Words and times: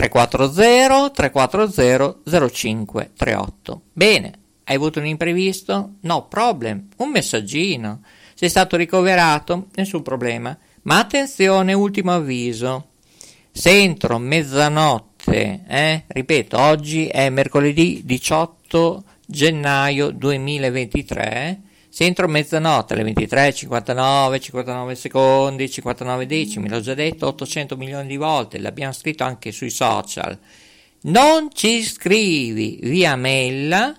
340 0.00 1.10
340 1.10 2.48
0538. 2.48 3.82
Bene, 3.92 4.32
hai 4.64 4.76
avuto 4.76 4.98
un 4.98 5.04
imprevisto? 5.04 5.96
No 6.00 6.26
problem, 6.26 6.88
un 6.98 7.10
messaggino. 7.10 8.00
Sei 8.34 8.48
stato 8.48 8.76
ricoverato? 8.76 9.66
Nessun 9.74 10.00
problema. 10.00 10.56
Ma 10.82 10.98
attenzione, 11.00 11.74
ultimo 11.74 12.14
avviso. 12.14 12.92
Se 13.52 13.70
entro 13.70 14.18
mezzanotte, 14.18 15.64
eh, 15.68 16.04
ripeto, 16.06 16.58
oggi 16.58 17.06
è 17.06 17.28
mercoledì 17.28 18.00
18 18.02 19.04
gennaio 19.26 20.10
2023, 20.12 21.60
se 21.90 22.04
entro 22.04 22.28
mezzanotte 22.28 22.94
alle 22.94 23.02
23, 23.02 23.52
59, 23.52 24.40
59 24.40 24.94
secondi, 24.94 25.70
59 25.70 26.26
decimi, 26.26 26.68
l'ho 26.68 26.80
già 26.80 26.94
detto 26.94 27.26
800 27.26 27.76
milioni 27.76 28.06
di 28.06 28.16
volte, 28.16 28.58
l'abbiamo 28.58 28.92
scritto 28.92 29.24
anche 29.24 29.52
sui 29.52 29.70
social, 29.70 30.38
non 31.02 31.48
ci 31.52 31.82
scrivi 31.82 32.78
via 32.80 33.16
mail 33.16 33.98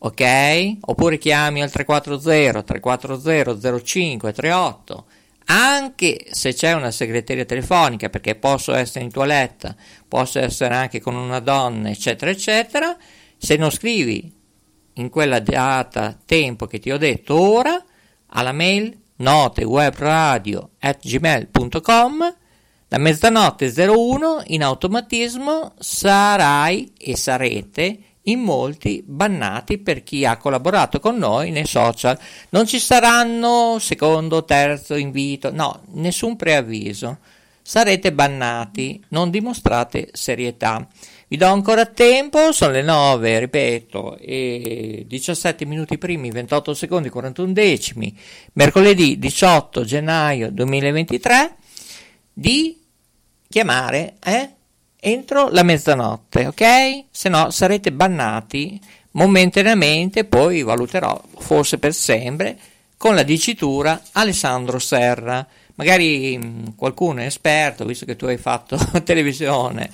ok? 0.00 0.76
Oppure 0.80 1.18
chiami 1.18 1.60
al 1.60 1.70
340 1.70 2.62
340 2.62 3.82
05 3.82 4.32
38 4.32 5.04
anche 5.50 6.26
se 6.30 6.52
c'è 6.52 6.74
una 6.74 6.90
segreteria 6.90 7.44
telefonica, 7.44 8.10
perché 8.10 8.34
posso 8.34 8.74
essere 8.74 9.04
in 9.04 9.10
toiletta, 9.10 9.74
posso 10.06 10.38
essere 10.38 10.74
anche 10.74 11.00
con 11.00 11.14
una 11.16 11.40
donna, 11.40 11.88
eccetera, 11.88 12.30
eccetera, 12.30 12.94
se 13.36 13.56
non 13.56 13.70
scrivi 13.70 14.30
in 14.98 15.08
quella 15.08 15.40
data, 15.40 16.16
tempo 16.24 16.66
che 16.66 16.78
ti 16.78 16.90
ho 16.90 16.98
detto 16.98 17.38
ora, 17.38 17.82
alla 18.28 18.52
mail 18.52 18.96
notewebradio 19.16 20.70
at 20.78 21.00
gmail.com 21.00 22.36
da 22.88 22.98
mezzanotte 22.98 23.72
01 23.76 24.44
in 24.46 24.62
automatismo 24.62 25.74
sarai 25.78 26.90
e 26.96 27.16
sarete 27.16 27.98
in 28.22 28.40
molti 28.40 29.02
bannati 29.04 29.78
per 29.78 30.02
chi 30.02 30.24
ha 30.24 30.36
collaborato 30.36 31.00
con 31.00 31.16
noi 31.16 31.50
nei 31.50 31.66
social. 31.66 32.18
Non 32.50 32.66
ci 32.66 32.78
saranno 32.78 33.76
secondo, 33.78 34.44
terzo 34.44 34.94
invito, 34.94 35.52
no, 35.52 35.82
nessun 35.92 36.36
preavviso. 36.36 37.18
Sarete 37.60 38.12
bannati, 38.12 39.02
non 39.08 39.28
dimostrate 39.28 40.08
serietà. 40.12 40.86
Vi 41.30 41.36
do 41.36 41.46
ancora 41.46 41.84
tempo, 41.84 42.52
sono 42.52 42.72
le 42.72 42.80
9, 42.80 43.38
ripeto, 43.38 44.16
e 44.16 45.04
17 45.06 45.66
minuti 45.66 45.98
primi, 45.98 46.30
28 46.30 46.72
secondi, 46.72 47.10
41 47.10 47.52
decimi, 47.52 48.16
mercoledì 48.54 49.18
18 49.18 49.84
gennaio 49.84 50.50
2023, 50.50 51.54
di 52.32 52.80
chiamare, 53.46 54.14
eh? 54.24 54.48
entro 54.98 55.50
la 55.50 55.62
mezzanotte, 55.62 56.46
ok? 56.46 57.04
Se 57.10 57.28
no 57.28 57.50
sarete 57.50 57.92
bannati 57.92 58.80
momentaneamente, 59.10 60.24
poi 60.24 60.62
valuterò, 60.62 61.20
forse 61.36 61.76
per 61.76 61.92
sempre, 61.92 62.58
con 62.96 63.14
la 63.14 63.22
dicitura 63.22 64.00
Alessandro 64.12 64.78
Serra. 64.78 65.46
Magari 65.74 66.38
mm, 66.38 66.66
qualcuno 66.74 67.20
è 67.20 67.26
esperto, 67.26 67.84
visto 67.84 68.06
che 68.06 68.16
tu 68.16 68.24
hai 68.24 68.38
fatto 68.38 68.78
televisione, 69.04 69.90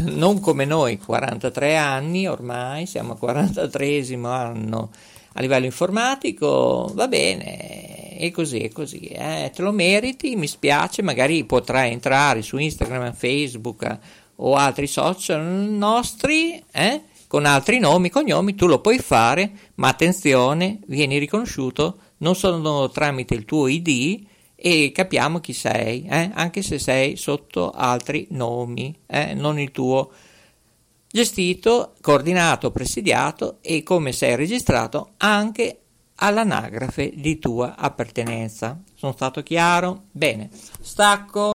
non 0.00 0.40
come 0.40 0.64
noi, 0.64 0.98
43 0.98 1.76
anni 1.76 2.26
ormai, 2.26 2.86
siamo 2.86 3.12
al 3.12 3.18
43 3.18 4.04
anno 4.24 4.90
a 5.34 5.40
livello 5.40 5.66
informatico, 5.66 6.90
va 6.94 7.06
bene, 7.06 8.16
è 8.16 8.30
così, 8.30 8.60
è 8.60 8.70
così, 8.70 9.00
eh, 9.06 9.52
te 9.54 9.62
lo 9.62 9.72
meriti, 9.72 10.34
mi 10.34 10.48
spiace, 10.48 11.02
magari 11.02 11.44
potrai 11.44 11.92
entrare 11.92 12.42
su 12.42 12.56
Instagram, 12.56 13.12
Facebook 13.12 13.98
o 14.36 14.54
altri 14.54 14.86
social 14.86 15.42
nostri, 15.44 16.62
eh, 16.72 17.02
con 17.28 17.44
altri 17.44 17.78
nomi, 17.78 18.10
cognomi, 18.10 18.54
tu 18.54 18.66
lo 18.66 18.80
puoi 18.80 18.98
fare, 18.98 19.50
ma 19.76 19.88
attenzione, 19.88 20.80
vieni 20.86 21.18
riconosciuto 21.18 21.98
non 22.18 22.34
solo 22.34 22.90
tramite 22.90 23.34
il 23.34 23.44
tuo 23.44 23.68
ID 23.68 24.26
e 24.60 24.90
capiamo 24.92 25.38
chi 25.38 25.52
sei, 25.52 26.04
eh, 26.04 26.32
anche 26.34 26.62
se 26.62 26.80
sei 26.80 27.16
sotto 27.16 27.70
altri 27.70 28.26
nomi, 28.30 28.92
eh, 29.06 29.32
non 29.32 29.60
il 29.60 29.70
tuo 29.70 30.10
gestito, 31.06 31.94
coordinato, 32.00 32.72
presidiato 32.72 33.58
e 33.60 33.84
come 33.84 34.10
sei 34.10 34.34
registrato 34.34 35.12
anche 35.18 35.82
all'anagrafe 36.16 37.12
di 37.14 37.38
tua 37.38 37.76
appartenenza. 37.76 38.82
Sono 38.94 39.12
stato 39.12 39.44
chiaro? 39.44 40.06
Bene, 40.10 40.50
stacco. 40.80 41.52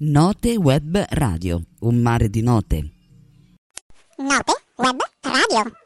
Note 0.00 0.56
Web 0.56 1.06
Radio, 1.08 1.62
un 1.80 1.96
mare 2.02 2.28
di 2.28 2.42
note. 2.42 2.90
Note 4.18 4.52
Web 4.76 5.00
Radio. 5.22 5.85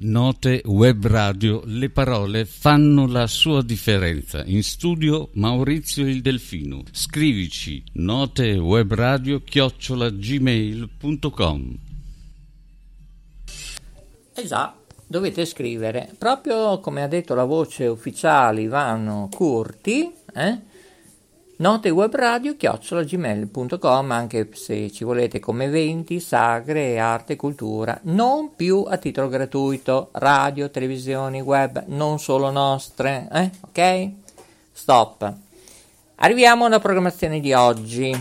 Note 0.00 0.62
Web 0.64 1.08
Radio, 1.08 1.60
le 1.64 1.90
parole 1.90 2.44
fanno 2.44 3.08
la 3.08 3.26
sua 3.26 3.64
differenza. 3.64 4.44
In 4.44 4.62
studio 4.62 5.30
Maurizio 5.32 6.06
il 6.06 6.22
Delfino. 6.22 6.84
Scrivici 6.92 7.82
notewebradio 7.94 9.42
chiocciolagmail.com 9.42 11.78
Eh 14.34 14.46
già, 14.46 14.72
dovete 15.04 15.44
scrivere, 15.44 16.14
proprio 16.16 16.78
come 16.78 17.02
ha 17.02 17.08
detto 17.08 17.34
la 17.34 17.42
voce 17.42 17.88
ufficiale 17.88 18.60
Ivano 18.60 19.28
Curti, 19.34 20.08
eh? 20.32 20.58
Notewebradio 21.58 22.56
chiocciolagmail.com 22.56 24.10
anche 24.12 24.48
se 24.52 24.92
ci 24.92 25.02
volete 25.04 25.40
come 25.40 25.64
eventi, 25.64 26.20
sagre, 26.20 27.00
arte 27.00 27.32
e 27.32 27.36
cultura, 27.36 27.98
non 28.04 28.54
più 28.54 28.84
a 28.88 28.96
titolo 28.96 29.28
gratuito, 29.28 30.10
radio, 30.12 30.70
televisioni, 30.70 31.40
web, 31.40 31.84
non 31.86 32.18
solo 32.20 32.50
nostre, 32.50 33.28
eh? 33.32 33.50
ok? 33.60 34.10
Stop. 34.72 35.32
Arriviamo 36.16 36.66
alla 36.66 36.78
programmazione 36.78 37.40
di 37.40 37.52
oggi. 37.52 38.16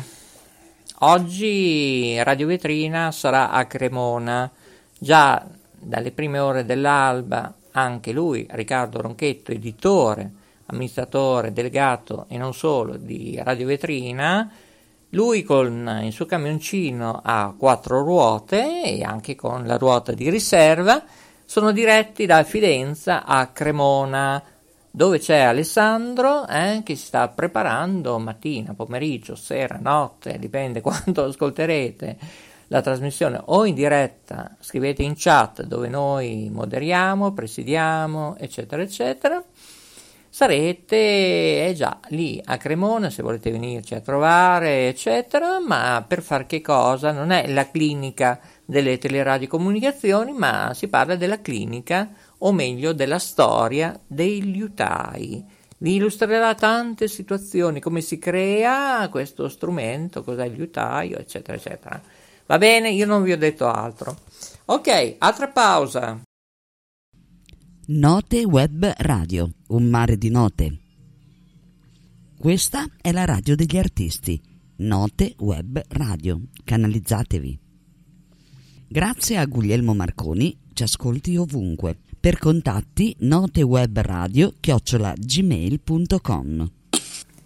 Oggi 0.99 2.21
Radio 2.23 2.47
Vetrina 2.47 3.11
sarà 3.11 3.51
a 3.51 3.65
Cremona. 3.65 4.49
Già 4.97 5.45
dalle 5.71 6.11
prime 6.11 6.39
ore 6.39 6.65
dell'alba 6.65 7.53
anche 7.71 8.11
lui, 8.11 8.47
Riccardo 8.49 9.01
Ronchetto, 9.01 9.51
editore, 9.51 10.31
amministratore, 10.67 11.53
delegato 11.53 12.25
e 12.29 12.37
non 12.37 12.53
solo 12.53 12.97
di 12.97 13.39
Radio 13.43 13.67
Vetrina, 13.67 14.51
Lui 15.11 15.43
con 15.43 16.01
il 16.03 16.11
suo 16.11 16.25
camioncino 16.25 17.21
a 17.23 17.53
quattro 17.57 18.03
ruote 18.03 18.83
e 18.83 19.03
anche 19.03 19.35
con 19.35 19.65
la 19.65 19.77
ruota 19.77 20.11
di 20.11 20.29
riserva 20.29 21.03
sono 21.45 21.71
diretti 21.71 22.25
da 22.25 22.43
Fidenza 22.43 23.23
a 23.23 23.47
Cremona, 23.47 24.43
dove 24.91 25.19
c'è 25.19 25.39
Alessandro 25.39 26.45
eh, 26.45 26.81
che 26.83 26.95
si 26.95 27.05
sta 27.05 27.29
preparando 27.29 28.19
mattina, 28.19 28.73
pomeriggio, 28.73 29.35
sera, 29.35 29.79
notte, 29.81 30.39
dipende 30.39 30.81
quando 30.81 31.23
ascolterete 31.23 32.17
la 32.67 32.81
trasmissione 32.81 33.39
o 33.45 33.65
in 33.65 33.75
diretta, 33.75 34.57
scrivete 34.59 35.03
in 35.03 35.13
chat 35.15 35.63
dove 35.63 35.87
noi 35.87 36.49
moderiamo, 36.51 37.31
presidiamo, 37.31 38.35
eccetera, 38.37 38.81
eccetera 38.81 39.41
sarete 40.29 41.67
eh 41.67 41.73
già 41.75 41.99
lì 42.09 42.41
a 42.43 42.57
Cremona 42.57 43.09
se 43.09 43.21
volete 43.23 43.51
venirci 43.51 43.95
a 43.95 44.01
trovare, 44.01 44.87
eccetera, 44.87 45.59
ma 45.59 46.03
per 46.07 46.21
far 46.21 46.45
che 46.45 46.61
cosa? 46.61 47.11
Non 47.11 47.31
è 47.31 47.47
la 47.47 47.69
clinica 47.69 48.39
delle 48.65 48.97
teleradiocomunicazioni, 48.97 50.33
ma 50.33 50.71
si 50.73 50.87
parla 50.87 51.15
della 51.15 51.41
clinica, 51.41 52.09
o 52.39 52.51
meglio 52.51 52.93
della 52.93 53.19
storia 53.19 53.99
dei 54.05 54.51
liutai. 54.51 55.43
Vi 55.79 55.95
illustrerà 55.95 56.55
tante 56.55 57.07
situazioni, 57.07 57.79
come 57.79 58.01
si 58.01 58.17
crea 58.17 59.07
questo 59.09 59.47
strumento, 59.47 60.23
cos'è 60.23 60.45
il 60.45 60.53
liutaio, 60.53 61.17
eccetera, 61.17 61.57
eccetera. 61.57 62.01
Va 62.47 62.57
bene, 62.57 62.89
io 62.89 63.05
non 63.05 63.23
vi 63.23 63.31
ho 63.31 63.37
detto 63.37 63.67
altro. 63.67 64.15
Ok, 64.65 65.15
altra 65.19 65.47
pausa. 65.49 66.19
Note 67.89 68.43
Web 68.43 68.95
Radio, 68.97 69.49
un 69.67 69.85
mare 69.85 70.17
di 70.17 70.29
note. 70.29 70.77
Questa 72.37 72.85
è 73.01 73.13
la 73.13 73.23
radio 73.23 73.55
degli 73.55 73.77
artisti. 73.77 74.41
Note 74.79 75.35
Web 75.39 75.81
Radio. 75.87 76.41
Canalizzatevi. 76.65 77.57
Grazie 78.89 79.37
a 79.37 79.45
Guglielmo 79.45 79.93
Marconi, 79.93 80.59
ci 80.73 80.83
ascolti 80.83 81.37
ovunque. 81.37 81.97
Per 82.19 82.39
contatti 82.39 83.15
notewebradio 83.19 84.55
chiocciola 84.59 85.13
gmail.com 85.15 86.71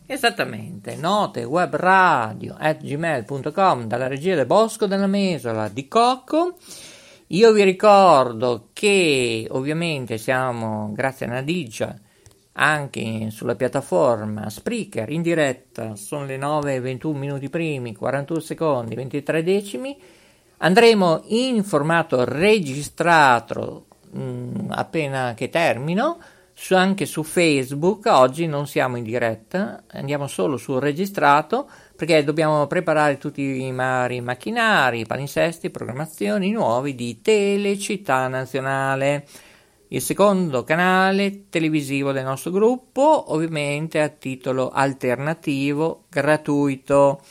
Esattamente, 0.07 0.95
notewebradio 0.95 2.55
at 2.57 2.83
gmail.com 2.83 3.85
dalla 3.85 4.07
regia 4.07 4.33
del 4.33 4.47
Bosco 4.47 4.87
della 4.87 5.05
Mesola 5.05 5.69
di 5.69 5.87
Cocco 5.87 6.57
io 7.33 7.53
vi 7.53 7.63
ricordo 7.63 8.69
che 8.73 9.47
ovviamente 9.51 10.17
siamo, 10.17 10.91
grazie 10.91 11.25
a 11.25 11.29
Nadigia, 11.29 11.97
anche 12.53 13.29
sulla 13.31 13.55
piattaforma 13.55 14.49
Spreaker 14.49 15.09
in 15.09 15.21
diretta, 15.21 15.95
sono 15.95 16.25
le 16.25 16.35
9 16.35 16.81
21 16.81 17.17
minuti 17.17 17.49
primi, 17.49 17.95
41 17.95 18.39
secondi, 18.41 18.95
23 18.95 19.43
decimi. 19.43 19.97
Andremo 20.57 21.23
in 21.27 21.63
formato 21.63 22.25
registrato 22.25 23.85
mh, 24.11 24.21
mm, 24.21 24.71
appena 24.71 25.33
che 25.33 25.49
termino, 25.49 26.19
su, 26.53 26.75
anche 26.75 27.05
su 27.05 27.23
Facebook. 27.23 28.07
Oggi 28.07 28.45
non 28.45 28.67
siamo 28.67 28.97
in 28.97 29.03
diretta, 29.05 29.83
andiamo 29.87 30.27
solo 30.27 30.57
sul 30.57 30.81
registrato 30.81 31.69
perché 32.01 32.23
dobbiamo 32.23 32.65
preparare 32.65 33.19
tutti 33.19 33.43
i 33.43 33.71
vari 33.71 34.21
macchinari, 34.21 35.05
palinsesti, 35.05 35.69
programmazioni 35.69 36.49
nuovi 36.49 36.95
di 36.95 37.21
Telecittà 37.21 38.27
Nazionale, 38.27 39.27
il 39.89 40.01
secondo 40.01 40.63
canale 40.63 41.49
televisivo 41.49 42.11
del 42.11 42.23
nostro 42.23 42.49
gruppo, 42.49 43.31
ovviamente 43.31 44.01
a 44.01 44.09
titolo 44.09 44.71
alternativo 44.71 46.05
gratuito, 46.09 47.21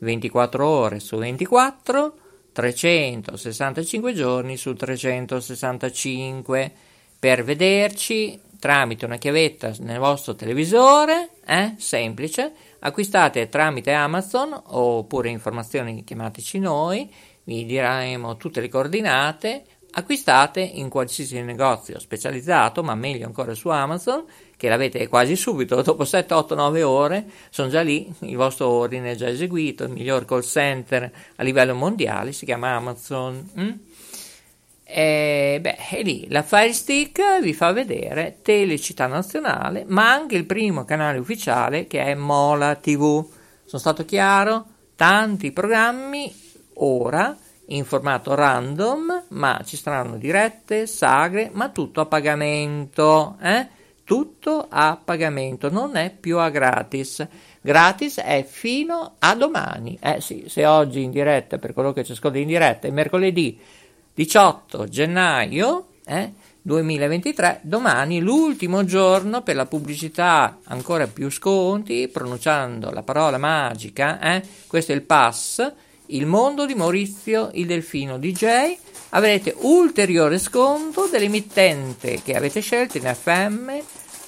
24 0.00 0.66
ore 0.66 0.98
su 0.98 1.16
24, 1.16 2.16
365 2.50 4.12
giorni 4.14 4.56
su 4.56 4.74
365 4.74 6.72
per 7.20 7.44
vederci 7.44 8.40
tramite 8.58 9.04
una 9.04 9.16
chiavetta 9.16 9.72
nel 9.78 10.00
vostro 10.00 10.34
televisore, 10.34 11.30
eh? 11.46 11.74
semplice, 11.78 12.52
acquistate 12.80 13.48
tramite 13.48 13.92
Amazon 13.92 14.60
oppure 14.66 15.30
informazioni 15.30 16.04
chiamateci 16.04 16.58
noi, 16.58 17.12
vi 17.44 17.64
diremo 17.64 18.36
tutte 18.36 18.60
le 18.60 18.68
coordinate, 18.68 19.64
acquistate 19.90 20.60
in 20.60 20.88
qualsiasi 20.88 21.40
negozio 21.40 21.98
specializzato, 21.98 22.82
ma 22.82 22.94
meglio 22.94 23.26
ancora 23.26 23.54
su 23.54 23.68
Amazon, 23.68 24.24
che 24.56 24.68
l'avete 24.68 25.06
quasi 25.08 25.34
subito, 25.34 25.80
dopo 25.82 26.04
7, 26.04 26.34
8, 26.34 26.54
9 26.54 26.82
ore, 26.82 27.26
sono 27.50 27.68
già 27.68 27.80
lì, 27.80 28.12
il 28.20 28.36
vostro 28.36 28.68
ordine 28.68 29.12
è 29.12 29.14
già 29.14 29.28
eseguito, 29.28 29.84
il 29.84 29.90
miglior 29.90 30.24
call 30.24 30.42
center 30.42 31.10
a 31.36 31.42
livello 31.42 31.74
mondiale 31.74 32.32
si 32.32 32.44
chiama 32.44 32.74
Amazon. 32.74 33.50
Mm? 33.58 33.70
E, 34.90 35.58
beh, 35.60 35.76
è 35.76 36.02
lì 36.02 36.28
la 36.30 36.42
Fire 36.42 36.72
Stick 36.72 37.42
vi 37.42 37.52
fa 37.52 37.72
vedere 37.72 38.38
Telecittà 38.40 39.06
Nazionale, 39.06 39.84
ma 39.86 40.10
anche 40.10 40.34
il 40.34 40.46
primo 40.46 40.86
canale 40.86 41.18
ufficiale 41.18 41.86
che 41.86 42.02
è 42.02 42.14
Mola 42.14 42.74
TV. 42.74 43.22
Sono 43.66 43.80
stato 43.80 44.06
chiaro? 44.06 44.64
Tanti 44.96 45.52
programmi 45.52 46.34
ora 46.76 47.36
in 47.66 47.84
formato 47.84 48.34
random, 48.34 49.24
ma 49.28 49.60
ci 49.62 49.76
saranno 49.76 50.16
dirette, 50.16 50.86
sagre, 50.86 51.50
ma 51.52 51.68
tutto 51.68 52.00
a 52.00 52.06
pagamento, 52.06 53.36
eh? 53.42 53.68
Tutto 54.04 54.68
a 54.70 54.98
pagamento, 55.04 55.68
non 55.68 55.96
è 55.96 56.10
più 56.18 56.38
a 56.38 56.48
gratis. 56.48 57.26
Gratis 57.60 58.20
è 58.20 58.42
fino 58.42 59.16
a 59.18 59.34
domani. 59.34 59.98
Eh 60.00 60.22
sì, 60.22 60.44
se 60.48 60.64
oggi 60.64 61.02
in 61.02 61.10
diretta, 61.10 61.58
per 61.58 61.74
quello 61.74 61.92
che 61.92 62.04
ci 62.04 62.12
ascolta 62.12 62.38
in 62.38 62.46
diretta, 62.46 62.88
è 62.88 62.90
mercoledì 62.90 63.60
18 64.18 64.88
gennaio 64.88 65.90
eh, 66.04 66.32
2023, 66.60 67.60
domani 67.62 68.18
l'ultimo 68.18 68.84
giorno 68.84 69.42
per 69.42 69.54
la 69.54 69.66
pubblicità, 69.66 70.58
ancora 70.64 71.06
più 71.06 71.30
sconti, 71.30 72.08
pronunciando 72.08 72.90
la 72.90 73.04
parola 73.04 73.38
magica, 73.38 74.18
eh, 74.18 74.42
questo 74.66 74.90
è 74.90 74.96
il 74.96 75.02
pass, 75.02 75.72
il 76.06 76.26
mondo 76.26 76.66
di 76.66 76.74
Maurizio 76.74 77.50
il 77.52 77.66
Delfino 77.66 78.18
DJ, 78.18 78.76
avrete 79.10 79.54
ulteriore 79.56 80.40
sconto 80.40 81.06
dell'emittente 81.06 82.20
che 82.20 82.34
avete 82.34 82.58
scelto 82.58 82.96
in 82.96 83.04
FM, 83.04 83.70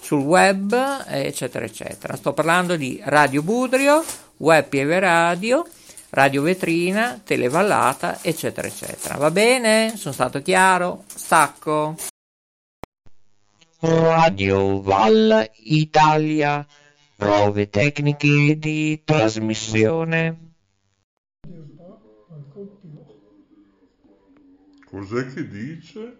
sul 0.00 0.20
web, 0.20 1.04
eccetera, 1.08 1.64
eccetera. 1.64 2.14
Sto 2.14 2.32
parlando 2.32 2.76
di 2.76 3.00
Radio 3.02 3.42
Budrio, 3.42 4.04
Web 4.36 4.68
Pieve 4.68 5.00
Radio, 5.00 5.66
radio 6.10 6.42
vetrina, 6.42 7.20
televallata, 7.22 8.22
eccetera, 8.22 8.66
eccetera. 8.66 9.16
Va 9.16 9.30
bene? 9.30 9.96
Sono 9.96 10.14
stato 10.14 10.42
chiaro? 10.42 11.04
Stacco. 11.06 11.96
Radio 13.80 14.80
Val 14.82 15.50
Italia. 15.64 16.66
Prove 17.16 17.68
tecniche 17.68 18.58
di 18.58 19.02
trasmissione. 19.04 20.48
Cos'è 24.86 25.26
che 25.32 25.48
dice? 25.48 26.16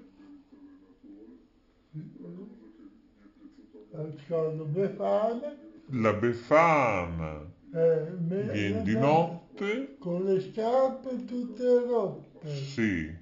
La 5.93 6.13
Befana. 6.13 7.41
Eh, 7.73 8.07
Vieni 8.17 8.83
di 8.83 8.95
notte. 8.95 9.50
Con 9.99 10.25
le 10.25 10.41
scarpe 10.41 11.27
tutte 11.27 11.85
rotte. 11.87 12.49
Sì. 12.49 13.15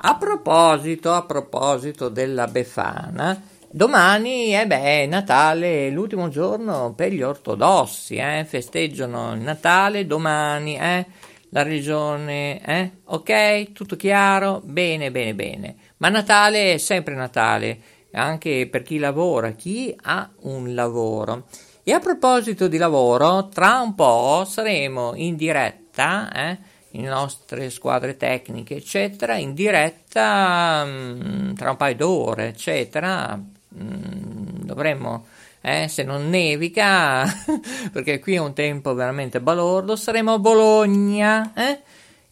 A 0.00 0.16
proposito, 0.16 1.12
a 1.12 1.22
proposito 1.24 2.08
della 2.08 2.48
Befana, 2.48 3.40
domani 3.70 4.58
eh 4.58 4.66
beh, 4.66 5.02
è 5.02 5.06
Natale, 5.06 5.88
l'ultimo 5.90 6.28
giorno 6.28 6.94
per 6.94 7.12
gli 7.12 7.22
ortodossi, 7.22 8.16
eh? 8.16 8.44
festeggiano 8.44 9.34
il 9.34 9.42
Natale 9.42 10.04
domani, 10.04 10.76
eh? 10.76 11.06
la 11.50 11.62
religione, 11.62 12.60
eh? 12.66 12.90
ok? 13.04 13.70
Tutto 13.70 13.94
chiaro? 13.94 14.62
Bene, 14.64 15.12
bene, 15.12 15.32
bene. 15.32 15.76
Ma 15.98 16.08
Natale 16.08 16.72
è 16.72 16.76
sempre 16.78 17.14
Natale, 17.14 17.78
anche 18.14 18.66
per 18.68 18.82
chi 18.82 18.98
lavora, 18.98 19.52
chi 19.52 19.96
ha 20.02 20.28
un 20.40 20.74
lavoro. 20.74 21.46
E 21.84 21.92
a 21.92 21.98
proposito 21.98 22.68
di 22.68 22.76
lavoro, 22.76 23.48
tra 23.48 23.80
un 23.80 23.96
po' 23.96 24.44
saremo 24.46 25.14
in 25.16 25.34
diretta, 25.34 26.30
eh, 26.32 26.58
le 26.90 27.08
nostre 27.08 27.70
squadre 27.70 28.16
tecniche, 28.16 28.76
eccetera, 28.76 29.34
in 29.34 29.52
diretta 29.52 30.84
mh, 30.84 31.48
mm, 31.48 31.52
tra 31.54 31.70
un 31.70 31.76
paio 31.76 31.96
d'ore, 31.96 32.46
eccetera. 32.46 33.34
Mh, 33.34 33.84
mm, 33.84 34.62
dovremmo, 34.62 35.26
eh, 35.60 35.88
se 35.88 36.04
non 36.04 36.30
nevica, 36.30 37.24
perché 37.90 38.20
qui 38.20 38.34
è 38.34 38.38
un 38.38 38.52
tempo 38.52 38.94
veramente 38.94 39.40
balordo, 39.40 39.96
saremo 39.96 40.34
a 40.34 40.38
Bologna, 40.38 41.52
eh? 41.52 41.80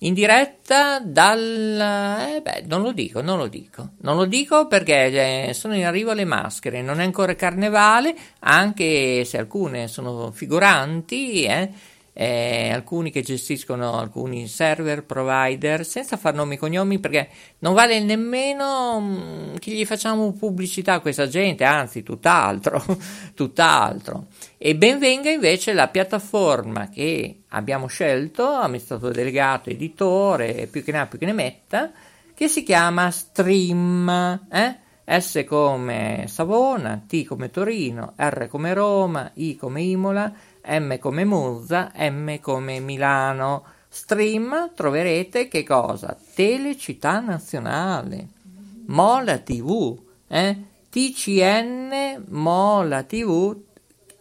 In 0.02 0.14
diretta 0.14 1.00
dal... 1.00 2.28
Eh 2.34 2.40
beh, 2.40 2.64
non 2.66 2.82
lo 2.82 2.92
dico, 2.92 3.20
non 3.20 3.38
lo 3.38 3.48
dico. 3.48 3.90
Non 4.00 4.16
lo 4.16 4.24
dico 4.24 4.66
perché 4.66 5.48
eh, 5.48 5.54
sono 5.54 5.74
in 5.74 5.84
arrivo 5.84 6.12
le 6.12 6.24
maschere, 6.24 6.82
non 6.82 7.00
è 7.00 7.04
ancora 7.04 7.34
carnevale, 7.34 8.14
anche 8.40 9.24
se 9.24 9.38
alcune 9.38 9.88
sono 9.88 10.30
figuranti, 10.30 11.42
eh, 11.42 11.70
eh, 12.20 12.70
alcuni 12.70 13.10
che 13.10 13.22
gestiscono 13.22 13.94
alcuni 13.98 14.46
server 14.46 15.04
provider, 15.04 15.86
senza 15.86 16.18
far 16.18 16.34
nomi 16.34 16.56
e 16.56 16.58
cognomi 16.58 16.98
perché 16.98 17.30
non 17.60 17.72
vale 17.72 17.98
nemmeno 17.98 19.00
mh, 19.00 19.58
che 19.58 19.70
gli 19.70 19.86
facciamo 19.86 20.30
pubblicità 20.32 20.92
a 20.92 21.00
questa 21.00 21.28
gente, 21.28 21.64
anzi 21.64 22.02
tutt'altro, 22.02 22.84
tutt'altro. 23.34 24.26
E 24.58 24.76
ben 24.76 24.98
venga 24.98 25.30
invece 25.30 25.72
la 25.72 25.88
piattaforma 25.88 26.90
che 26.90 27.44
abbiamo 27.48 27.86
scelto, 27.86 28.46
amministratore 28.46 29.14
delegato, 29.14 29.70
editore, 29.70 30.68
più 30.70 30.84
che 30.84 30.92
ne 30.92 30.98
ha 30.98 31.06
più 31.06 31.18
che 31.18 31.24
ne 31.24 31.32
metta, 31.32 31.90
che 32.34 32.48
si 32.48 32.62
chiama 32.62 33.10
Stream, 33.10 34.46
eh? 34.52 34.76
S 35.18 35.44
come 35.48 36.26
Savona, 36.28 37.02
T 37.04 37.24
come 37.24 37.50
Torino, 37.50 38.12
R 38.14 38.46
come 38.46 38.74
Roma, 38.74 39.30
I 39.34 39.56
come 39.56 39.80
Imola, 39.80 40.32
M 40.66 40.98
come 40.98 41.24
Monza, 41.24 41.92
M 41.96 42.38
come 42.40 42.80
Milano. 42.80 43.64
Stream 43.88 44.72
troverete 44.74 45.48
che 45.48 45.64
cosa? 45.64 46.16
Telecittà 46.34 47.20
Nazionale, 47.20 48.28
Mola 48.86 49.38
TV, 49.38 49.98
eh? 50.28 50.56
TCN 50.90 52.24
Mola 52.28 53.02
TV, 53.02 53.56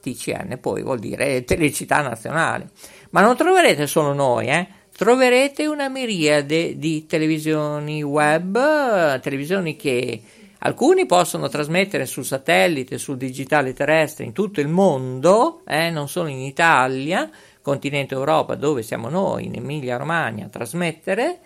TCN 0.01 0.57
poi 0.59 0.81
vuol 0.81 0.99
dire 0.99 1.43
Telecittà 1.43 2.01
Nazionale. 2.01 2.71
Ma 3.11 3.21
non 3.21 3.35
troverete 3.35 3.85
solo 3.85 4.13
noi, 4.13 4.47
eh? 4.47 4.67
troverete 4.99 5.65
una 5.65 5.87
miriade 5.87 6.77
di 6.77 7.05
televisioni 7.05 8.03
web, 8.03 9.19
televisioni 9.21 9.77
che 9.77 10.21
Alcuni 10.61 11.05
possono 11.05 11.47
trasmettere 11.47 12.05
sul 12.05 12.25
satellite, 12.25 12.97
sul 12.97 13.15
digitale 13.15 13.73
terrestre 13.73 14.25
in 14.25 14.33
tutto 14.33 14.59
il 14.59 14.67
mondo, 14.67 15.61
eh, 15.65 15.89
non 15.89 16.09
solo 16.09 16.27
in 16.27 16.39
Italia, 16.39 17.29
continente 17.61 18.13
Europa 18.13 18.55
dove 18.55 18.83
siamo 18.83 19.07
noi, 19.07 19.45
in 19.45 19.55
Emilia 19.55 19.95
Romagna, 19.95 20.47
a 20.47 20.49
trasmettere, 20.49 21.39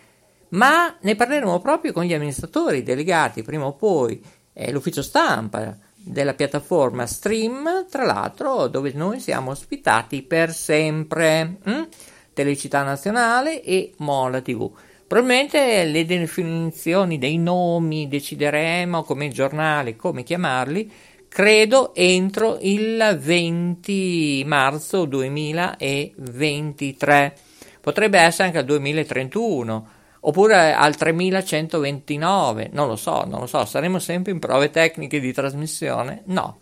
ma 0.50 0.98
ne 1.00 1.15
parleremo 1.15 1.60
proprio 1.60 1.93
con 1.93 2.05
gli 2.05 2.13
amministratori 2.13 2.82
delegati 2.82 3.43
prima 3.43 3.65
o 3.65 3.74
poi, 3.74 4.20
eh, 4.51 4.72
l'ufficio 4.72 5.03
stampa 5.03 5.77
della 5.93 6.34
piattaforma 6.34 7.05
Stream, 7.05 7.86
tra 7.89 8.05
l'altro 8.05 8.67
dove 8.67 8.93
noi 8.96 9.20
siamo 9.20 9.51
ospitati 9.51 10.24
per 10.24 10.51
sempre, 10.51 11.58
hm? 11.63 11.88
Telecità 12.34 12.82
Nazionale 12.82 13.62
e 13.62 13.93
Mola 13.98 14.41
TV. 14.41 14.72
Probabilmente 15.13 15.84
le 15.84 16.05
definizioni 16.05 17.20
dei 17.20 17.38
nomi 17.38 18.08
decideremo 18.08 19.03
come 19.03 19.29
giornale, 19.29 19.96
come 19.96 20.24
chiamarli, 20.24 20.91
credo 21.27 21.93
entro 21.93 22.58
il 22.62 23.20
20 23.22 24.41
marzo 24.48 25.05
2023. 25.05 27.38
Potrebbe 27.79 28.17
essere 28.17 28.46
anche 28.46 28.58
al 28.58 28.65
2031 28.65 29.88
oppure 30.22 30.74
al 30.74 30.96
3129, 30.96 32.72
non 32.74 32.88
lo 32.88 32.96
so, 32.96 33.24
non 33.27 33.41
lo 33.41 33.46
so, 33.46 33.65
saremo 33.65 34.00
sempre 34.00 34.32
in 34.32 34.39
prove 34.39 34.72
tecniche 34.72 35.20
di 35.20 35.32
trasmissione? 35.32 36.24
No. 36.25 36.58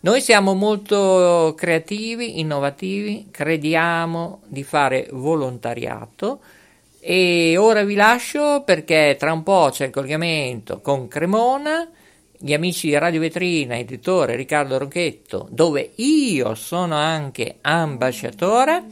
Noi 0.00 0.22
siamo 0.22 0.54
molto 0.54 1.52
creativi, 1.54 2.40
innovativi, 2.40 3.28
crediamo 3.30 4.40
di 4.46 4.62
fare 4.62 5.08
volontariato 5.12 6.40
e 7.04 7.56
ora 7.56 7.82
vi 7.82 7.96
lascio 7.96 8.62
perché 8.64 9.16
tra 9.18 9.32
un 9.32 9.42
po' 9.42 9.70
c'è 9.72 9.86
il 9.86 9.90
collegamento 9.90 10.80
con 10.80 11.08
Cremona, 11.08 11.90
gli 12.38 12.52
amici 12.52 12.86
di 12.86 12.96
Radio 12.96 13.18
Vetrina, 13.18 13.76
editore 13.76 14.36
Riccardo 14.36 14.78
Rocchetto, 14.78 15.48
dove 15.50 15.94
io 15.96 16.54
sono 16.54 16.94
anche 16.94 17.56
ambasciatore. 17.60 18.84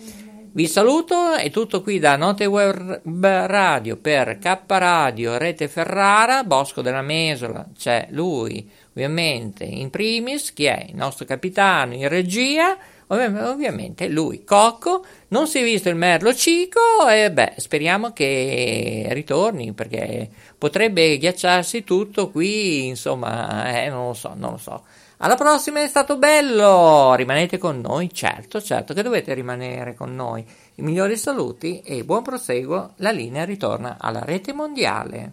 Vi 0.53 0.67
saluto, 0.67 1.35
è 1.35 1.51
tutto 1.51 1.83
qui 1.83 2.01
da 2.01 2.17
Note 2.17 2.47
Web 2.47 3.01
Radio 3.25 3.97
per 3.97 4.39
K 4.39 4.59
Radio 4.67 5.39
Rete 5.39 5.69
Ferrara, 5.69 6.43
Bosco 6.43 6.83
della 6.83 7.03
Mesola, 7.03 7.65
c'è 7.79 8.09
lui 8.11 8.69
ovviamente 8.89 9.63
in 9.63 9.89
primis, 9.89 10.53
chi 10.53 10.65
è 10.65 10.87
il 10.89 10.97
nostro 10.97 11.25
capitano 11.25 11.95
in 11.95 12.09
regia 12.09 12.77
ovviamente 13.13 14.09
lui, 14.09 14.45
Cocco, 14.45 15.05
non 15.29 15.49
si 15.49 15.59
è 15.59 15.65
visto 15.65 15.89
il 15.89 15.97
merlo 15.97 16.33
cico 16.33 17.09
e 17.09 17.33
beh, 17.33 17.55
speriamo 17.57 18.13
che 18.13 19.09
ritorni 19.11 19.73
perché 19.73 20.29
potrebbe 20.57 21.19
ghiacciarsi 21.19 21.83
tutto 21.83 22.31
qui, 22.31 22.87
insomma, 22.87 23.83
eh, 23.83 23.89
non 23.89 24.07
lo 24.07 24.15
so, 24.15 24.33
non 24.37 24.53
lo 24.53 24.59
so. 24.59 24.85
Alla 25.23 25.35
prossima 25.35 25.83
è 25.83 25.89
stato 25.89 26.17
bello, 26.17 27.15
rimanete 27.15 27.59
con 27.59 27.81
noi, 27.81 28.13
certo, 28.13 28.63
certo 28.63 28.95
che 28.95 29.03
dovete 29.03 29.35
rimanere 29.35 29.95
con 29.95 30.15
noi. 30.15 30.47
I 30.77 30.83
migliori 30.83 31.17
saluti 31.17 31.81
e 31.81 32.05
buon 32.05 32.23
proseguo, 32.23 32.93
la 32.97 33.11
linea 33.11 33.45
ritorna 33.45 33.97
alla 33.99 34.23
rete 34.25 34.53
mondiale. 34.53 35.33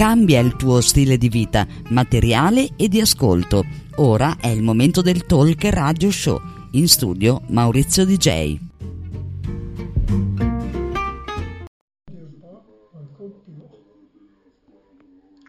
Cambia 0.00 0.40
il 0.40 0.56
tuo 0.56 0.80
stile 0.80 1.18
di 1.18 1.28
vita, 1.28 1.66
materiale 1.90 2.70
e 2.76 2.88
di 2.88 3.02
ascolto. 3.02 3.66
Ora 3.96 4.38
è 4.40 4.46
il 4.46 4.62
momento 4.62 5.02
del 5.02 5.26
Talk 5.26 5.62
Radio 5.64 6.10
Show. 6.10 6.40
In 6.70 6.88
studio 6.88 7.42
Maurizio 7.48 8.06
DJ. 8.06 8.58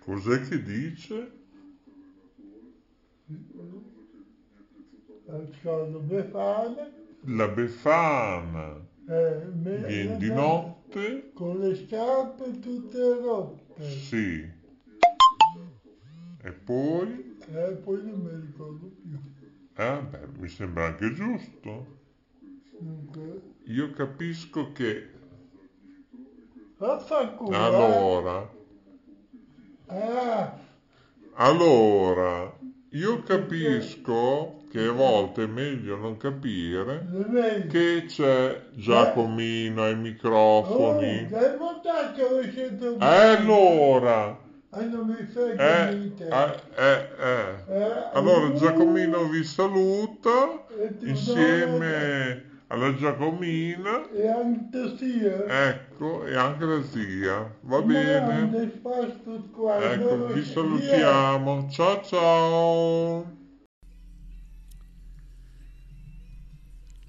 Cos'è 0.01 0.41
che 0.41 0.63
dice? 0.63 1.31
La 5.27 5.97
befana. 5.97 6.91
La 7.21 7.47
Befana. 7.47 8.85
Eh, 9.07 9.47
Viene 9.53 10.17
di 10.17 10.27
notte? 10.27 11.31
Con 11.33 11.57
le 11.59 11.73
scarpe 11.73 12.59
tutte 12.59 12.99
rotte. 13.21 13.60
Sì. 13.79 14.59
E 16.43 16.51
poi? 16.51 17.37
Eh, 17.47 17.71
poi 17.83 18.03
non 18.03 18.19
mi 18.21 18.45
ricordo 18.47 18.87
più. 19.01 19.19
Eh, 19.75 20.01
beh, 20.01 20.27
mi 20.37 20.47
sembra 20.49 20.85
anche 20.85 21.13
giusto. 21.13 21.99
Dunque, 22.79 23.41
Io 23.65 23.91
capisco 23.91 24.71
che 24.71 25.09
vaffanculo. 26.77 27.51
eh. 27.51 27.55
allora, 27.55 28.59
Ah, 29.87 30.57
allora, 31.35 32.59
io 32.89 33.21
capisco 33.23 34.60
che 34.71 34.85
a 34.87 34.91
volte 34.91 35.43
è 35.43 35.47
meglio 35.47 35.97
non 35.97 36.17
capire 36.17 37.09
che 37.67 38.05
c'è 38.07 38.69
Giacomino 38.73 39.83
ai 39.83 39.93
Oh, 39.93 39.97
microfoni. 40.01 41.29
dai 41.29 41.57
montaggio 41.57 42.39
le 42.39 42.51
sento 42.51 42.97
E 42.99 43.05
allora, 43.05 44.37
eh, 45.57 45.89
eh, 46.29 46.55
eh, 46.75 47.07
eh. 47.19 47.55
Eh, 47.67 48.09
Allora 48.13 48.47
uh, 48.47 48.53
Giacomino 48.53 49.27
vi 49.29 49.43
saluta 49.43 50.65
insieme 51.03 52.43
alla 52.67 52.93
Giacomina, 52.95 54.01
E 54.13 54.27
anche 54.27 54.97
sia. 54.97 55.37
ecco, 55.69 56.25
e 56.25 56.35
anche 56.35 56.65
la 56.65 56.81
zia. 56.83 57.57
Va 57.61 57.81
bene? 57.81 58.59
Ecco, 59.75 60.15
vi 60.31 60.43
salutiamo. 60.45 61.67
Ciao 61.69 62.01
ciao. 62.03 63.40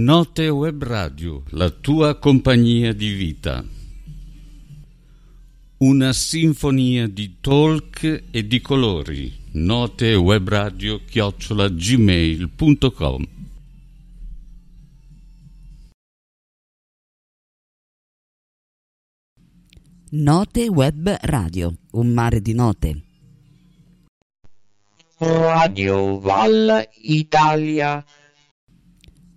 Note 0.00 0.48
Web 0.48 0.84
Radio, 0.84 1.42
la 1.50 1.70
tua 1.70 2.20
compagnia 2.20 2.92
di 2.92 3.10
vita. 3.14 3.64
Una 5.78 6.12
sinfonia 6.12 7.08
di 7.08 7.38
talk 7.40 8.26
e 8.30 8.46
di 8.46 8.60
colori. 8.60 9.36
Note 9.54 10.14
Web 10.14 10.48
Radio 10.48 11.00
chiocciola 11.04 11.68
gmail.com 11.68 13.26
Note 20.10 20.68
Web 20.68 21.16
Radio, 21.22 21.74
un 21.90 22.12
mare 22.12 22.40
di 22.40 22.54
note. 22.54 23.02
Radio 25.18 26.20
Val 26.20 26.88
Italia. 27.02 28.04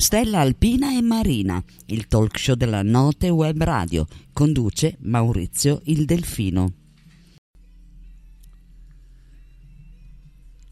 Stella 0.00 0.38
Alpina 0.38 0.96
e 0.96 1.02
Marina, 1.02 1.60
il 1.86 2.06
talk 2.06 2.38
show 2.38 2.54
della 2.54 2.84
Note 2.84 3.30
Web 3.30 3.60
Radio, 3.64 4.06
conduce 4.32 4.96
Maurizio 5.00 5.80
il 5.86 6.04
Delfino. 6.04 6.72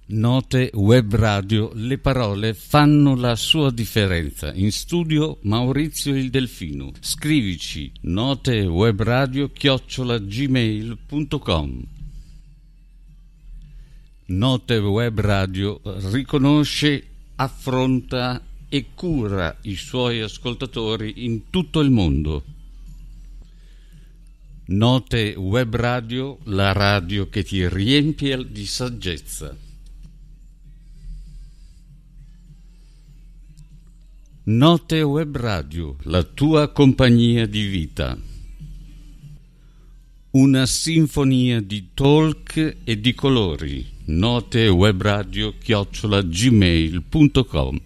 Note 0.07 0.71
Web 0.75 1.13
Radio, 1.17 1.73
le 1.75 1.99
parole 1.99 2.55
fanno 2.55 3.17
la 3.17 3.35
sua 3.35 3.73
differenza. 3.73 4.55
In 4.55 4.71
studio 4.71 5.39
Maurizio 5.43 6.15
il 6.15 6.31
Delfino. 6.31 6.93
Scrivici 7.01 7.91
notewebradio 8.03 9.51
chiocciola 9.51 10.19
gmail.com 10.19 11.83
Note 14.27 14.77
Web 14.77 15.19
Radio 15.19 15.81
riconosce, 16.13 17.07
affronta 17.35 18.41
e 18.69 18.87
cura 18.95 19.57
i 19.63 19.77
suoi 19.77 20.21
ascoltatori 20.21 21.25
in 21.25 21.51
tutto 21.51 21.81
il 21.81 21.91
mondo. 21.91 22.45
Note 24.69 25.35
Web 25.37 25.77
Radio, 25.77 26.39
la 26.45 26.73
radio 26.73 27.29
che 27.29 27.45
ti 27.45 27.69
riempie 27.69 28.51
di 28.51 28.67
saggezza. 28.67 29.57
Note 34.49 35.03
Web 35.03 35.37
Radio, 35.37 35.97
la 36.03 36.23
tua 36.25 36.71
compagnia 36.73 37.47
di 37.47 37.67
vita. 37.67 38.19
Una 40.31 40.67
sinfonia 40.67 41.61
di 41.61 41.91
talk 41.95 42.77
e 42.83 43.01
di 43.01 43.15
colori. 43.15 43.87
Note 44.07 44.69
Web 44.69 45.01
Radio 45.01 45.55
chiocciola 45.59 46.23
gmail.com 46.23 47.86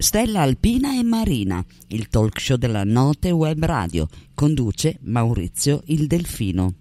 Stella 0.00 0.40
Alpina 0.40 0.98
e 0.98 1.02
Marina, 1.02 1.62
il 1.88 2.08
talk 2.08 2.40
show 2.40 2.56
della 2.56 2.84
Note 2.84 3.30
Web 3.32 3.62
Radio, 3.66 4.08
conduce 4.34 4.96
Maurizio 5.02 5.82
il 5.88 6.06
Delfino. 6.06 6.72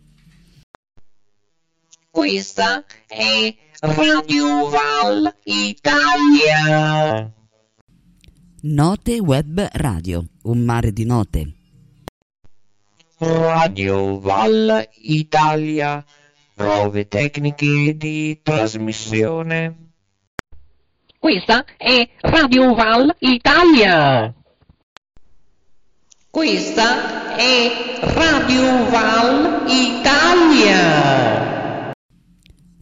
Questa 2.09 2.85
è 3.05 3.53
Radio 3.81 4.69
Val 4.69 5.35
Italia. 5.43 7.29
Note 8.61 9.19
Web 9.19 9.67
Radio, 9.73 10.25
un 10.43 10.59
mare 10.59 10.93
di 10.93 11.03
note. 11.03 11.53
Radio 13.17 14.17
Val 14.21 14.87
Italia. 14.93 16.05
Prove 16.55 17.09
tecniche 17.09 17.97
di 17.97 18.39
trasmissione. 18.41 19.88
Questa 21.19 21.65
è 21.75 22.07
Radio 22.21 22.73
Val 22.73 23.13
Italia. 23.19 24.33
Questa 26.29 27.35
è 27.35 27.99
Radio 27.99 28.89
Val 28.89 29.65
Italia. 29.67 31.11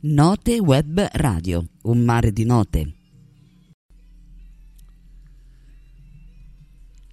Note 0.01 0.59
Web 0.59 1.07
Radio, 1.13 1.65
un 1.81 1.97
mare 2.05 2.31
di 2.31 2.45
note. 2.45 2.96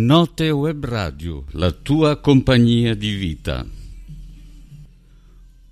Note 0.00 0.48
Web 0.50 0.84
Radio, 0.84 1.44
la 1.54 1.72
tua 1.72 2.20
compagnia 2.20 2.94
di 2.94 3.14
vita. 3.16 3.66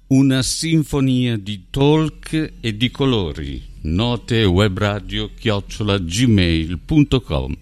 Una 0.09 0.43
sinfonia 0.43 1.37
di 1.39 1.67
talk 1.71 2.55
e 2.61 2.77
di 2.77 2.91
colori. 2.91 3.63
Note 3.83 4.43
Web 4.43 4.79
Radio 4.79 5.31
chiocciola 5.33 5.99
gmail.com 5.99 7.57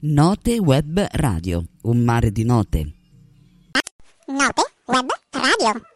Note 0.00 0.58
Web 0.58 1.06
Radio, 1.12 1.64
un 1.82 1.98
mare 2.00 2.32
di 2.32 2.42
note. 2.42 2.92
Note 4.26 4.62
Web 4.86 5.10
Radio. 5.30 5.93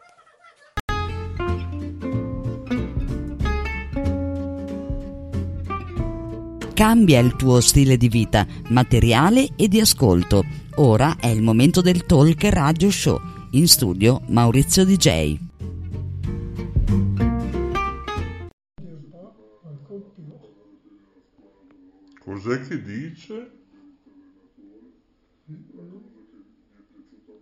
Cambia 6.79 7.19
il 7.19 7.35
tuo 7.35 7.59
stile 7.59 7.97
di 7.97 8.07
vita, 8.07 8.47
materiale 8.69 9.49
e 9.57 9.67
di 9.67 9.81
ascolto. 9.81 10.45
Ora 10.75 11.17
è 11.19 11.27
il 11.27 11.41
momento 11.41 11.81
del 11.81 12.05
Talk 12.05 12.41
Radio 12.45 12.89
Show. 12.89 13.19
In 13.51 13.67
studio 13.67 14.21
Maurizio 14.27 14.85
DJ. 14.85 15.37
Cos'è 22.21 22.61
che 22.61 22.81
dice? 22.81 23.51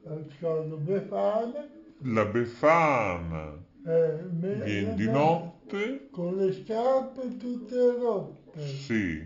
Ascolto 0.04 0.78
Befana. 0.78 1.68
La 2.00 2.26
Befana 2.26 3.54
Eh, 3.86 4.20
viene 4.32 4.96
di 4.96 5.08
notte? 5.08 6.08
Con 6.10 6.38
le 6.38 6.52
scarpe 6.54 7.38
tutte 7.38 7.98
rotte. 8.00 8.47
Sì. 8.58 9.24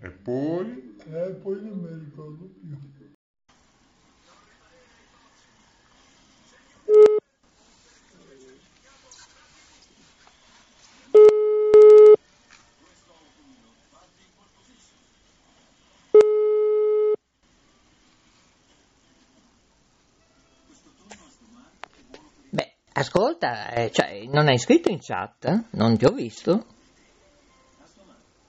E 0.00 0.10
poi? 0.10 0.94
Eh, 1.10 1.38
poi 1.42 1.62
non 1.62 1.78
mi 1.78 2.04
ricordo 2.04 2.44
più. 2.60 2.76
Beh, 22.50 22.72
ascolta, 22.94 23.70
eh, 23.70 23.90
cioè, 23.92 24.26
non 24.26 24.48
hai 24.48 24.58
scritto 24.58 24.90
in 24.90 24.98
chat? 25.00 25.68
Non 25.72 25.96
ti 25.96 26.04
ho 26.04 26.10
visto? 26.10 26.76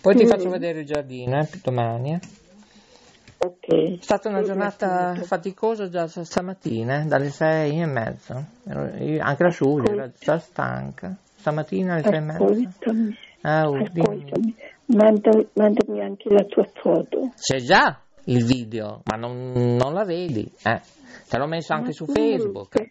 Poi 0.00 0.16
ti 0.16 0.26
faccio 0.26 0.48
vedere 0.48 0.80
il 0.80 0.86
giardino, 0.86 1.38
eh, 1.40 1.48
domani. 1.62 2.12
eh. 2.14 2.20
Ok. 3.40 3.98
È 3.98 4.02
stata 4.02 4.28
una 4.28 4.42
giornata 4.42 5.14
faticosa 5.22 5.88
già 5.88 6.06
st- 6.08 6.22
stamattina, 6.22 7.02
eh, 7.02 7.04
dalle 7.04 7.30
sei 7.30 7.80
e 7.80 7.86
mezza. 7.86 8.44
Io- 8.98 9.22
Anche 9.22 9.42
la 9.42 9.48
Giulia 9.50 9.92
era 9.92 10.10
già 10.18 10.38
stanca. 10.38 11.14
Stamattina 11.36 11.94
alle 11.94 12.02
sei 12.02 12.14
e 12.16 12.20
mezza. 12.20 12.44
Ascoltami, 12.44 13.16
Ah, 13.42 13.68
oh, 13.68 13.76
ascoltami. 13.76 14.54
Manda- 14.86 15.44
mandami 15.52 16.00
anche 16.02 16.28
la 16.30 16.44
tua 16.44 16.66
foto. 16.74 17.32
C'è 17.38 17.58
già 17.58 18.00
il 18.24 18.44
video, 18.44 19.02
ma 19.04 19.16
non, 19.16 19.52
non 19.52 19.92
la 19.92 20.04
vedi. 20.04 20.50
Eh. 20.64 20.80
Te 21.28 21.36
l'ho 21.38 21.46
messo 21.46 21.74
anche 21.74 21.88
Ma 21.88 21.92
su 21.92 22.06
Facebook. 22.06 22.74
sì. 22.76 22.90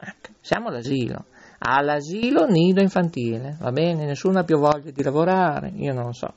Ecco, 0.00 0.30
siamo 0.40 0.68
all'asilo. 0.68 1.26
All'asilo 1.58 2.46
nido 2.46 2.80
infantile, 2.80 3.56
va 3.60 3.70
bene? 3.70 4.06
Nessuno 4.06 4.38
ha 4.38 4.44
più 4.44 4.58
voglia 4.58 4.90
di 4.90 5.02
lavorare, 5.02 5.70
io 5.76 5.92
non 5.92 6.06
lo 6.06 6.12
so. 6.12 6.32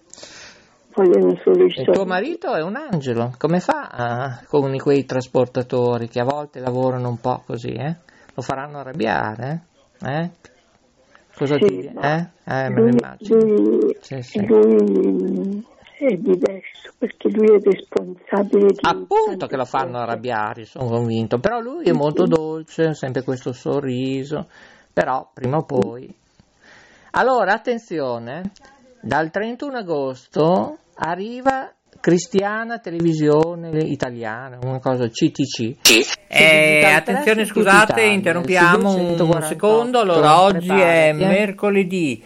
Il 0.95 1.89
tuo 1.91 2.05
marito 2.05 2.53
è 2.53 2.61
un 2.61 2.75
angelo, 2.75 3.33
come 3.37 3.59
fa 3.59 3.87
ah, 3.89 4.43
con 4.47 4.77
quei 4.77 5.05
trasportatori 5.05 6.07
che 6.07 6.19
a 6.19 6.25
volte 6.25 6.59
lavorano 6.59 7.09
un 7.09 7.19
po' 7.19 7.41
così, 7.45 7.71
eh? 7.71 7.95
Lo 8.35 8.41
faranno 8.41 8.79
arrabbiare, 8.79 9.67
eh? 10.01 10.21
Eh? 10.21 10.29
Cosa 11.35 11.57
Sì, 11.57 11.89
ma 11.93 12.15
Eh? 12.15 12.65
Eh, 12.65 12.69
me 12.69 12.81
lo 12.81 12.87
immagino. 12.89 13.43
lui- 13.43 13.97
Sì, 14.01 14.21
sì. 14.21 14.45
lui 14.45 15.65
è 16.05 16.15
diverso 16.15 16.91
perché 16.97 17.29
lui 17.29 17.55
è 17.55 17.59
responsabile 17.61 18.67
di 18.67 18.79
Appunto 18.81 19.47
che 19.47 19.55
lo 19.55 19.65
fanno 19.65 19.91
cose. 19.91 20.03
arrabbiare, 20.03 20.65
sono 20.65 20.85
convinto, 20.89 21.39
però 21.39 21.59
lui 21.59 21.85
è 21.85 21.91
molto 21.91 22.25
dolce, 22.25 22.93
sempre 22.93 23.23
questo 23.23 23.51
sorriso, 23.53 24.47
però 24.91 25.29
prima 25.33 25.57
o 25.57 25.63
poi. 25.63 26.13
Allora, 27.11 27.53
attenzione, 27.53 28.51
dal 29.01 29.29
31 29.29 29.77
agosto 29.77 30.77
arriva 30.95 31.71
Cristiana 31.99 32.79
Televisione 32.79 33.77
Italiana, 33.83 34.59
una 34.61 34.79
cosa 34.79 35.07
CTC. 35.07 35.77
Eh, 36.27 36.83
attenzione, 36.85 37.45
scusate, 37.45 38.01
interrompiamo 38.01 38.93
un 38.95 39.41
secondo. 39.43 39.99
Allora, 39.99 40.41
oggi 40.41 40.69
è 40.69 41.13
mercoledì 41.13 42.21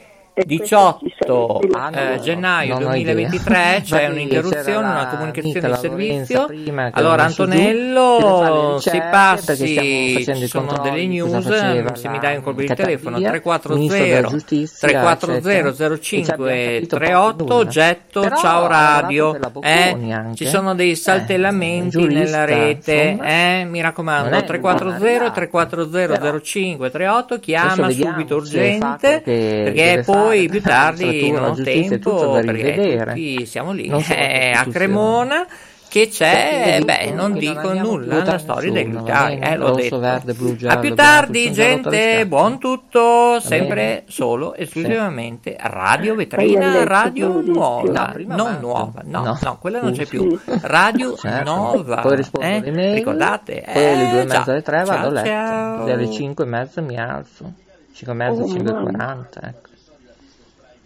18 0.45 0.99
sarebbe 1.17 1.75
Ah, 1.77 1.89
no, 1.89 1.97
eh, 2.13 2.19
gennaio 2.19 2.73
non 2.79 2.91
ho 2.91 2.95
idea. 2.95 3.13
2023, 3.15 3.81
c'è 3.83 3.89
Vabbè, 3.89 4.07
un'interruzione, 4.09 4.75
una 4.75 5.07
comunicazione 5.07 5.67
di 5.69 5.75
servizio. 5.77 6.47
Allora, 6.91 7.23
Antonello, 7.23 8.79
perché 8.83 9.07
passi, 9.09 10.23
ci 10.35 10.47
sono 10.47 10.77
delle 10.83 11.05
news, 11.07 11.47
se 11.93 12.09
mi 12.09 12.19
dai 12.19 12.35
un 12.37 12.43
colpo 12.43 12.61
di 12.61 12.67
telefono, 12.67 13.17
ministro 13.17 14.05
della 14.05 14.27
340 14.27 14.29
giustizia, 14.29 14.87
340 14.87 15.49
eccetera. 15.49 15.69
E 15.69 15.73
ci 15.73 16.31
abbiamo 16.31 16.47
05 16.47 16.53
capito 16.57 16.97
poco 16.97 17.05
38 17.05 17.43
nulla. 17.43 17.55
oggetto 17.55 18.19
Però 18.21 18.35
ciao 18.37 18.67
radio 18.67 19.35
eh, 19.61 19.95
anche. 20.11 20.35
ci 20.35 20.45
sono 20.45 20.75
dei 20.75 20.95
saltellamenti 20.95 21.97
Eh, 21.97 21.99
giurista, 22.01 22.23
nella 22.23 22.45
rete 22.45 22.93
insomma. 22.93 23.27
eh, 23.29 23.65
mi 23.69 23.81
raccomando 23.81 24.29
Non 24.29 24.39
è 24.39 24.43
340 24.43 25.05
arrivato. 25.05 25.33
340 25.33 26.39
05 26.41 26.89
38 26.91 27.39
chiama 27.39 27.89
subito 27.89 28.27
se 28.27 28.33
urgente 28.33 29.21
perché 29.23 29.73
deve 29.73 30.03
poi 30.27 30.49
più 30.49 30.61
tardi 30.61 31.31
non 31.31 31.43
ho 31.43 31.53
tempo 31.55 32.31
perché 32.31 33.45
siamo 33.45 33.71
lì 33.71 33.87
Non 33.87 34.03
eh, 34.09 34.51
a. 34.55 34.65
Cremona 34.65 35.45
che 35.89 36.09
c'è, 36.09 36.81
beh, 36.83 36.97
dicono 37.05 37.21
non 37.21 37.33
dico 37.39 37.59
abbiamo 37.69 37.91
nulla, 37.91 38.15
votato 38.15 38.31
la 38.31 38.37
storia 38.39 38.71
dell'Italia, 38.73 39.39
eh, 39.51 39.55
l'ho 39.55 39.67
Rosso, 39.67 39.81
detto. 39.81 39.99
verde, 39.99 40.33
blu, 40.33 40.49
A 40.51 40.55
giallo, 40.57 40.79
più 40.81 40.93
bianco, 40.93 41.11
tardi, 41.13 41.51
gente, 41.53 42.25
buon 42.27 42.59
tutto, 42.59 43.39
sempre 43.39 44.03
solo, 44.07 44.53
esclusivamente 44.55 45.55
Radio 45.57 46.11
a 46.11 46.15
Vetrina, 46.17 46.83
Radio 46.83 47.41
nuova, 47.41 47.83
non 48.17 48.39
avanti. 48.39 48.61
nuova, 48.61 49.01
no, 49.05 49.21
No. 49.23 49.37
no, 49.41 49.57
quella 49.61 49.79
non 49.79 49.93
c'è 49.93 50.03
Sì. 50.03 50.09
più, 50.09 50.37
Radio 50.63 51.15
Certo. 51.15 51.55
nuova, 51.55 52.01
Poi 52.01 52.15
rispondo 52.17 52.45
eh? 52.47 52.93
ricordate? 52.93 53.63
poi 53.71 53.85
alle 53.85 54.03
Eh, 54.03 54.09
due 54.09 54.21
e 54.21 54.25
mezza 54.25 54.43
ciao. 54.43 54.51
alle 54.51 54.61
tre 54.61 54.83
vado 54.83 55.07
a 55.07 55.11
letto, 55.11 55.27
ciao. 55.29 55.87
e 55.87 55.91
alle 55.93 56.11
cinque 56.11 56.43
e 56.43 56.47
mezza 56.47 56.81
mi 56.81 56.97
alzo, 56.99 57.53
cinque 57.93 58.13
e 58.13 58.17
mezza, 58.17 58.41
Oh, 58.43 58.47
cinque 58.49 58.71
e 58.71 58.81
quaranta, 58.81 59.39
ecco. 59.41 59.69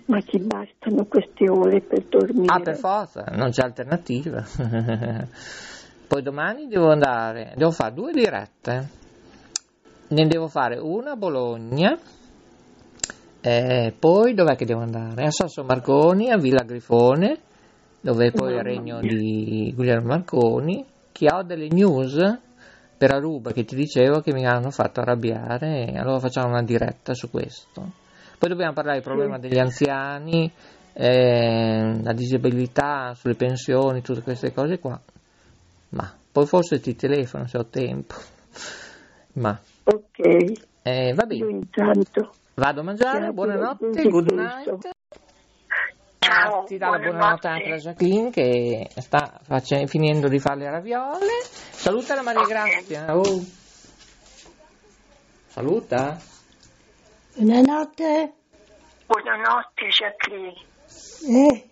Ma 0.05 0.21
ci 0.21 0.39
bastano 0.39 1.05
queste 1.05 1.49
ore 1.49 1.81
per 1.81 2.03
dormire? 2.05 2.53
Ah, 2.53 2.59
per 2.59 2.75
forza, 2.75 3.23
non 3.31 3.49
c'è 3.51 3.63
alternativa. 3.63 4.43
Poi 6.07 6.21
domani 6.21 6.67
devo 6.67 6.91
andare, 6.91 7.53
devo 7.55 7.71
fare 7.71 7.93
due 7.93 8.11
dirette. 8.11 8.89
Ne 10.09 10.27
devo 10.27 10.47
fare 10.47 10.77
una 10.77 11.11
a 11.11 11.15
Bologna. 11.15 11.97
E 13.39 13.95
poi 13.97 14.33
dov'è 14.33 14.55
che 14.55 14.65
devo 14.65 14.81
andare? 14.81 15.23
A 15.23 15.31
Sasso 15.31 15.63
Marconi, 15.63 16.29
a 16.29 16.37
Villa 16.37 16.63
Grifone, 16.63 17.39
dove 18.01 18.27
è 18.27 18.31
poi 18.31 18.55
il 18.55 18.61
regno 18.61 18.99
di 18.99 19.71
Guglielmo 19.73 20.07
Marconi. 20.07 20.85
Che 21.13 21.27
ho 21.31 21.43
delle 21.43 21.69
news 21.69 22.17
per 22.97 23.13
Aruba 23.13 23.51
che 23.51 23.63
ti 23.63 23.75
dicevo 23.75 24.19
che 24.19 24.33
mi 24.33 24.45
hanno 24.45 24.69
fatto 24.69 24.99
arrabbiare. 24.99 25.93
Allora 25.95 26.19
facciamo 26.19 26.49
una 26.49 26.61
diretta 26.61 27.13
su 27.13 27.29
questo. 27.31 28.00
Poi 28.41 28.49
dobbiamo 28.49 28.73
parlare 28.73 28.97
del 28.97 29.05
problema 29.05 29.37
degli 29.37 29.59
anziani, 29.59 30.51
eh, 30.93 32.01
la 32.01 32.11
disabilità, 32.11 33.13
sulle 33.13 33.35
pensioni, 33.35 34.01
tutte 34.01 34.23
queste 34.23 34.51
cose 34.51 34.79
qua. 34.79 34.99
Ma 35.89 36.11
poi 36.31 36.47
forse 36.47 36.79
ti 36.79 36.95
telefono 36.95 37.45
se 37.45 37.59
ho 37.59 37.67
tempo. 37.67 38.15
Ma 39.33 39.59
Ok, 39.83 40.19
eh, 40.81 41.13
va 41.13 41.25
io 41.29 41.45
bene, 41.45 41.51
intanto. 41.51 42.33
vado 42.55 42.79
a 42.79 42.83
mangiare, 42.83 43.17
Grazie, 43.19 43.33
buonanotte, 43.33 44.09
good 44.09 44.31
night. 44.31 44.89
Ah, 46.27 46.63
ti 46.65 46.79
dà 46.79 46.89
la 46.89 46.97
buonanotte 46.97 47.47
anche 47.47 47.69
la 47.69 47.75
Jacqueline 47.75 48.31
che 48.31 48.89
sta 48.97 49.39
face- 49.43 49.85
finendo 49.85 50.27
di 50.27 50.39
fare 50.39 50.61
le 50.61 50.69
raviole. 50.71 51.43
Saluta 51.43 52.15
la 52.15 52.23
Maria 52.23 52.45
Grazia. 52.47 53.15
Oh. 53.15 53.39
Saluta. 55.45 56.39
Buonanotte. 57.35 58.33
Buonanotte 59.07 59.87
Jacqueline, 59.89 60.53
Eh, 61.27 61.70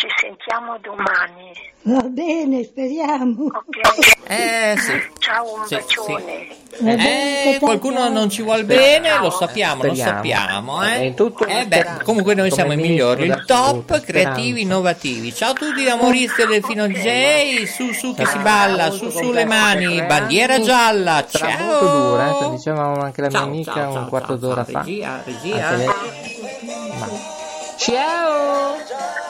ci 0.00 0.06
sentiamo 0.18 0.78
domani, 0.80 1.52
va 1.82 2.00
bene, 2.08 2.64
speriamo. 2.64 3.44
ok? 3.44 4.28
Eh 4.28 4.74
sì. 4.78 4.92
Ciao, 5.18 5.56
un 5.56 5.66
Sì, 5.66 5.74
bacione. 5.74 6.46
Bene, 6.78 7.56
Eh, 7.56 7.58
qualcuno 7.58 8.08
non 8.08 8.30
ci 8.30 8.40
vuole 8.40 8.64
bene, 8.64 9.18
lo 9.18 9.28
sappiamo, 9.30 9.82
lo 9.84 9.92
Speriamo. 9.94 10.16
sappiamo, 10.16 10.82
È 10.82 11.00
eh. 11.04 11.14
tutto 11.14 11.44
Eh 11.44 11.66
beh, 11.66 12.00
comunque 12.02 12.32
noi 12.32 12.48
Come 12.48 12.54
siamo 12.62 12.72
i 12.72 12.76
migliori, 12.82 13.24
il 13.26 13.44
top, 13.46 14.00
creativi, 14.00 14.62
innovativi. 14.62 15.34
Ciao 15.34 15.50
a 15.50 15.54
tutti 15.54 15.84
da 15.84 15.96
Maurizio 15.96 16.46
Delfino 16.46 16.86
J, 16.88 17.64
su 17.66 17.92
su 17.92 18.14
che 18.14 18.24
si 18.24 18.38
balla, 18.38 18.90
su 18.90 19.10
su 19.10 19.30
le 19.32 19.44
mani, 19.44 20.00
bandiera 20.06 20.58
gialla, 20.60 21.26
Sarà 21.28 21.50
ciao. 21.56 21.64
molto 21.66 21.86
dura, 22.08 22.38
eh, 22.46 22.50
diceva 22.52 22.84
anche 23.04 23.20
la 23.20 23.28
mia 23.28 23.36
Ciao, 23.38 23.46
amica 23.46 23.72
ciao, 23.74 23.88
un 23.88 23.92
ciao, 23.94 24.08
quarto 24.08 24.26
ciao, 24.28 24.36
d'ora 24.36 24.64
ciao. 24.64 24.72
fa. 24.72 24.80
Regia, 24.80 25.22
regia. 25.26 25.76
Ciao. 27.76 29.29